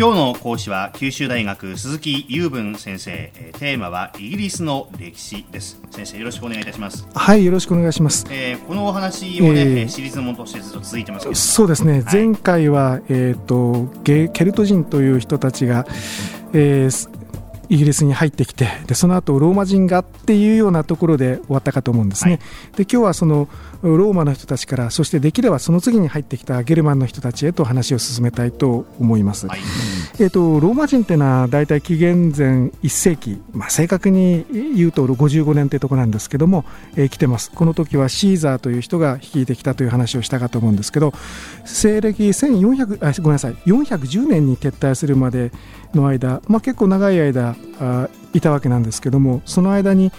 [0.00, 3.30] 今日の講師は九州大学鈴木雄文先生。
[3.58, 5.78] テーマはイギリスの歴史です。
[5.90, 7.06] 先生よろしくお願いいたします。
[7.12, 11.34] はいよろしくお願いします、えー、このお話をね、えー、シリーズもとしてずっと続いてますけど。
[11.34, 15.84] そうですね、はい、前回はえっ、ー、とゲケルト人という人たちが、
[16.54, 17.20] えー、
[17.70, 22.40] イギリスに入ってきてでその後ローマ人がっていうようなところで終わったかと思うんですね、はい、
[22.78, 23.48] で今日はその
[23.82, 29.60] ローマの人たちからそしてできればその次に入ってきたゲルマンの人たちへと話を進めたいと思います、はい、
[30.22, 32.48] えーと、ローマ人っていうのは大体紀元前
[32.82, 34.44] 1世紀、まあ、正確に
[34.76, 37.50] 言うと55年というところなんですけども、えー、来てます。
[37.50, 41.14] この時はシーザーという人が率いてきたという話をしたかと思うんですけど
[41.64, 45.52] 西暦1400あごめんなさい410年に撤退するまで
[45.94, 50.12] の間、まあ、結構長い間あいたわけなんですけどもその間に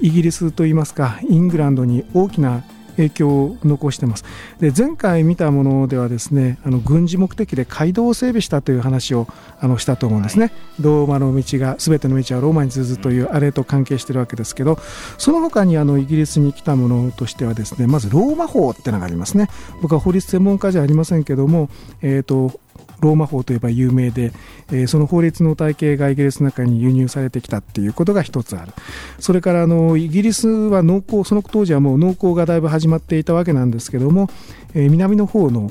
[0.00, 2.62] イギリスといいますかイングランドに大きな
[2.96, 4.24] 影響を残してます。
[4.60, 9.26] で前回見たものではですねあの軍事目的で街道を整備したという話を
[9.60, 14.78] あのしたと思うんですね、はい、ローマの道が全ての道はローマに通ずというあれと関係しているわけですけど
[15.18, 19.48] その他にあのイギリスに来たものとしてはですねまずローマ法っていうのがありますね。
[19.82, 21.68] 僕は法律専門家じゃありませんけども、
[22.02, 22.60] えーと
[23.00, 24.32] ローマ法といえば有名で、
[24.68, 28.72] えー、その法律の体系がイギリスの中に輸入されてきたっていうことが一つある。
[29.18, 34.28] それからあのイギリスは農耕その当時はもう農耕がだいぶ始まっていたわけなんですけども、
[34.74, 35.70] えー、南の方の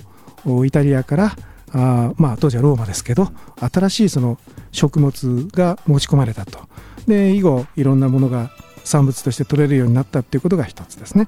[0.65, 1.35] イタリアから
[1.73, 4.37] あまあ当時はローマですけど新しいその
[4.71, 6.59] 食物が持ち込まれたと。
[7.07, 8.51] で以後いろんなものが
[8.83, 11.27] 産物として取れるようになったっていうことが一つですね。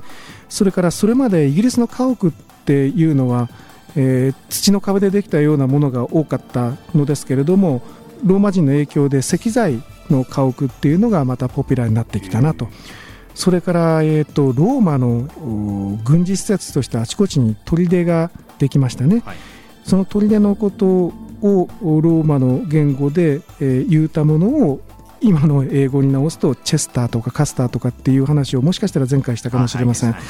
[0.49, 2.31] それからそれまでイギリスの家屋っ
[2.65, 3.49] ていうのは
[3.97, 7.81] えー、土の壁でできたようなものが多かったのですけれども
[8.23, 12.69] ローマ人の影響で石材の家屋っていうのがまたポピュラーになってきたなと。
[13.33, 15.27] それから、えーと、ローマの
[16.03, 19.37] 軍事施設としてあちこちに砦ができましたね、はい、
[19.83, 24.81] その砦のことをローマの言語で、えー、言うたものを
[25.21, 30.21] 今の英語に直すとチェスターとかカスターとかっていう話をもしかしたら前回したかもしれません、はい、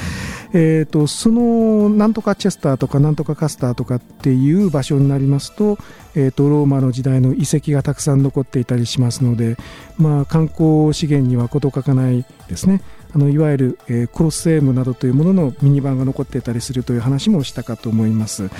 [0.54, 5.78] えーと、そのなんとかチェスターとかなんとかカスターとかっていう場所になりますと,、
[6.14, 9.56] えーと、ローマの時代の遺跡がたくさん残っていたりしますので、
[9.96, 12.82] まあ、観光資源には事欠かないですね。
[13.14, 18.50] あのいわゆる、えー、コロッセームなどというもののミニバンが残っていたりするという話もしたかと思います、うん、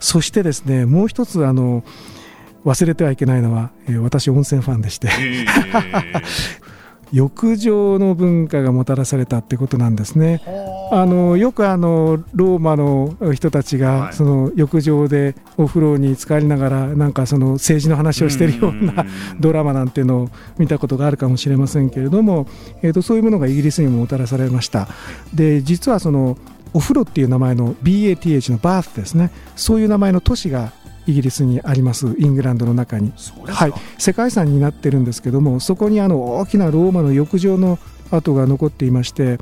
[0.00, 1.82] そしてですねもう一つあの
[2.66, 5.08] 忘れてはいけないのは、えー、私温泉ファンでして、
[7.12, 10.42] 浴場の文化がもたらされたってことなんですね。
[10.90, 11.06] あ。
[11.06, 19.06] のよくあのローマの人たちがその浴場でお風呂に浸かりながらなんかその政治の話をしているような
[19.38, 22.48] ドラマなんていうのを見たことがあるかもしれませんけれども、
[22.82, 24.88] えー、とそういうものがイギリスにももたらされました。
[25.32, 26.36] で実はその
[26.72, 29.30] お風呂っていう名前の BATH のバースですね。
[29.54, 30.72] そういう名前の都市が
[31.06, 33.12] イギリスにありますイングランドの中に、
[33.46, 37.78] はい、世界遺産になってるんですけどもそこにあの大きなローマの浴場の
[38.10, 39.38] 跡が残っていまして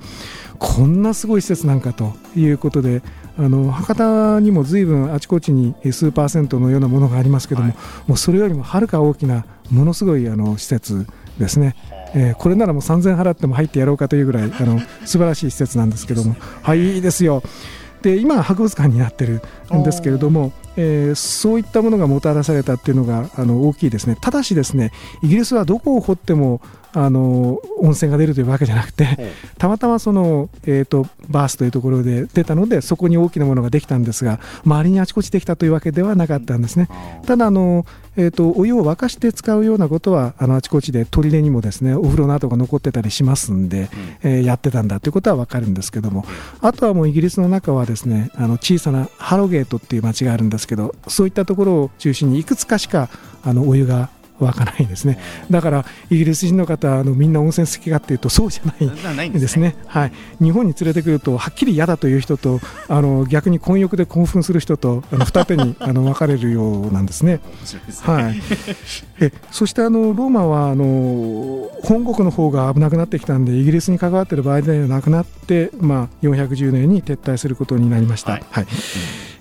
[0.58, 3.02] こんなすごい施設なんかということで
[3.36, 7.76] あの博多にも随分あちこちに数パーセントのようなものがありますけども、はい、
[8.06, 11.06] もうそれよりもはるか大きなものすごいあの施設
[11.38, 11.74] ですね。
[12.16, 17.42] えー、これならもう3000円払っても入ってやろうかというぐらいあの素晴らしい施設なんですけども、はい、いいですよ。
[18.02, 19.42] で今博物館になってる
[19.74, 24.16] んですけれども、えー、そういったものがもたらされたっていうのがあの大きいですね。
[24.20, 24.92] ただしですね
[25.22, 26.60] イギリスはどこを掘っても
[26.94, 36.88] あの温泉が出るというわけじゃなくて、たまたまその、えーと、バースというところで出たのでそこに大きなものができたんですが周りにあちこちできたというわけではなかったんですね。
[37.26, 37.84] ただあの、
[38.16, 43.90] えーと、お湯を沸かして使うようなことはあのあちこちで砦にもですねお風呂の跡が残ってたりしますんで、
[44.22, 46.24] うん、えー、やってたんだということは分かるんですけども。
[46.60, 53.08] あとはもうイギリスの中はですねあの小さなハロゲートっていう町があるんですけどそういったところを中心にいくつかしか
[53.42, 54.10] あのお湯が
[54.40, 55.18] 湧かないんですね。
[55.50, 58.66] だからイギリス人の方あのみんな温泉好きかっていうとそうじゃ
[59.14, 59.76] ないんですね。
[59.86, 67.40] はい、日本に連れてくるとはっきり嫌だという人とあの逆に混浴で興奮する人とあの二手に あの分かれるようなんですね。
[68.02, 68.42] はい、
[69.20, 78.32] えそしてあのローマはあの本国の方が危なくなってきたんでイギリスに関わっている場合ではなくなって、まあ、410年に撤退することになりました。
[78.32, 78.66] はい、はい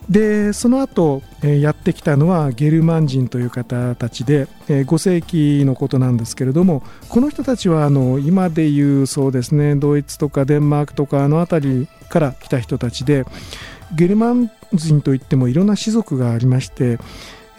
[0.10, 13.26] でその後、え、やってきたのはゲルマン人という方たちで、え、5世紀のことなんですけれどもこの人たちはあの今でいうそうですねドイツとかデンマークとかあの辺りから来た人たちで
[13.96, 16.98] ゲルマン人といってもいろんな種族がありまして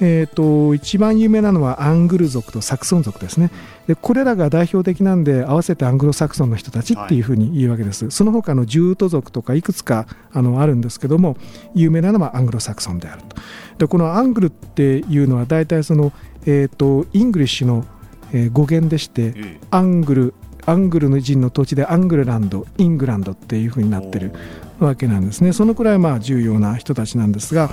[0.01, 3.51] えーと、一番有名なのはアングル族とサクソン族ですね。
[3.87, 11.37] でこれらが代表的なんで合わせてアングロサクソンの人たちっていうふうに言うわけです、はい、その他のジュート族とかいくつかあのあるんですけども
[11.75, 13.37] 有名なのはアングロサクソンであると。
[13.79, 16.13] でこのアングルっていうのは大体その、
[16.47, 17.85] えーと、イングリッシュの、
[18.33, 20.35] えー、語源でして、アングル
[20.67, 24.33] アングルの人の土地でアングルランドイングランドっていうふうになってる
[24.79, 25.53] わけなんですね。
[25.53, 27.71] そのくらいまあ重要な人たちなんですが、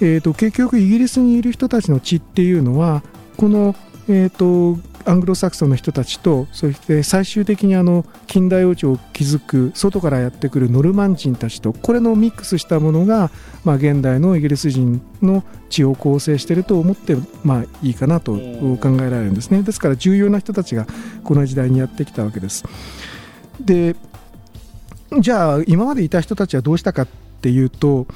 [0.00, 3.02] えーと、結局イギリスにいる人たちの血っていうのは
[3.36, 3.74] この、
[4.08, 4.78] えーと、
[5.08, 13.30] アングロサクソンの人たちとそして最終的にあの近代王朝を築く外からやってくるノルマン人たちとこれのミックスしたものが、
[13.64, 18.38] まあ、現代のイギリス人の血を構成していると思って、まあ、いいかなと考
[19.00, 20.86] えられるんですねですから重要な人たちが
[21.22, 22.64] この時代にやってきたわけです。
[23.60, 23.96] で
[25.20, 27.06] じゃあ今までいた人たちはどうしたかっ
[27.40, 28.06] ていうと、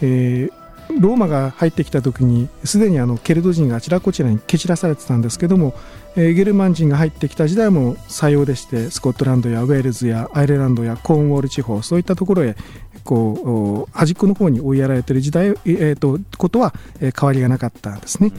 [0.00, 0.52] えー、
[1.00, 5.74] ローマが入ってきた時にすでにあのケルト人があちらこちらに蹴散らされてたんですけども、
[6.16, 12.56] えー、ゲルマン人が入ってきた時代も採用でしてスコットランドやウェールズやアイルランドやコーンウォール地方そういったところへ
[13.04, 18.32] こう端っこの方に追いやられてる時代、えーと、ことは、えー、変わりがなかったんですね。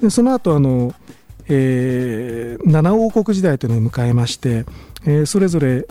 [0.00, 0.94] でその後あの、
[1.48, 4.64] えー、七王国時代というのを迎えまして、
[5.04, 5.86] えー、それぞれ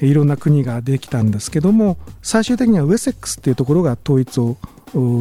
[0.00, 4.56] いろんな国ができたんですけども最終的にはウェセックスっていうところが統一を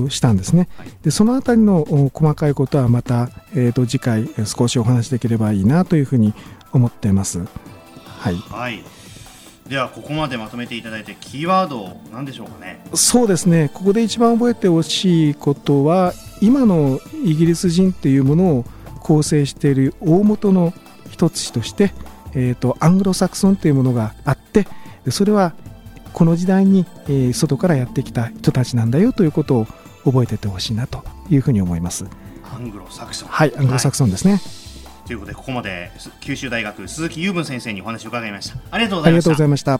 [0.10, 0.68] したんですね、
[1.04, 6.34] でそのあたりの細かいことはまた、えー、と次回少しお話しできればいいなというふうに
[6.72, 7.40] 思っています。
[7.40, 8.84] はい、はい。
[9.68, 12.84] ではここまでまとめていただいてキーワードなんでしょうかね。
[12.96, 13.70] そうですね。
[13.72, 18.66] ここで一番覚えてほしいことは今のイギリス人っていうものを
[19.00, 20.74] 構成している大元の
[21.12, 21.94] 一つとして、
[22.34, 24.68] えーとアングロサクソンというものがあって
[25.10, 25.54] それは
[26.14, 29.68] この時代に、えー、外からやってきた人たちなんだよということを
[30.04, 32.06] 覚えててほしいなというふうに思います。
[32.54, 33.30] アングロサクソン。
[33.30, 35.92] はいアングロサクソンですね、はい、ということでここまで
[36.22, 38.58] 九州大学鈴木雄文先生にお話を伺いました。
[38.72, 39.04] ありがとうご
[39.36, 39.80] ざいました